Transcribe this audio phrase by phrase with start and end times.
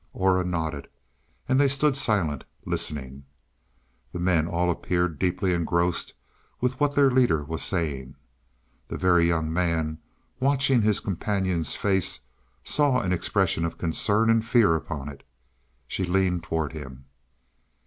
[0.13, 0.87] Aura nodded
[1.47, 3.23] and they stood silent, listening.
[4.13, 6.15] The men all appeared deeply engrossed
[6.59, 8.15] with what their leader was saying.
[8.87, 9.99] The Very Young Man,
[10.39, 12.21] watching his companion's face,
[12.63, 15.21] saw an expression of concern and fear upon it.
[15.85, 17.05] She leaned towards him.